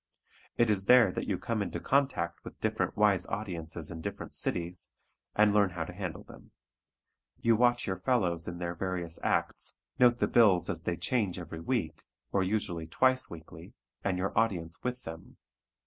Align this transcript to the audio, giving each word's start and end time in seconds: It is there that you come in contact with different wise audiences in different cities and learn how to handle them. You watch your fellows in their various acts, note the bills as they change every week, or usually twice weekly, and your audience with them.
It 0.57 0.71
is 0.71 0.85
there 0.85 1.11
that 1.11 1.27
you 1.27 1.37
come 1.37 1.61
in 1.61 1.69
contact 1.69 2.43
with 2.43 2.59
different 2.59 2.97
wise 2.97 3.27
audiences 3.27 3.91
in 3.91 4.01
different 4.01 4.33
cities 4.33 4.89
and 5.35 5.53
learn 5.53 5.69
how 5.69 5.83
to 5.85 5.93
handle 5.93 6.23
them. 6.23 6.53
You 7.39 7.55
watch 7.55 7.85
your 7.85 7.99
fellows 7.99 8.47
in 8.47 8.57
their 8.57 8.73
various 8.73 9.19
acts, 9.21 9.77
note 9.99 10.17
the 10.17 10.27
bills 10.27 10.71
as 10.71 10.81
they 10.81 10.97
change 10.97 11.37
every 11.37 11.59
week, 11.61 12.01
or 12.31 12.41
usually 12.41 12.87
twice 12.87 13.29
weekly, 13.29 13.75
and 14.03 14.17
your 14.17 14.35
audience 14.35 14.83
with 14.83 15.03
them. 15.03 15.37